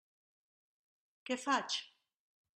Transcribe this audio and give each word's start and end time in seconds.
Què 1.29 1.39
faig? 1.45 1.79